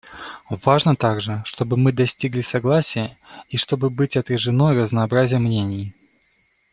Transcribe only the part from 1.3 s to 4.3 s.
чтобы мы достигли согласия и чтобы быть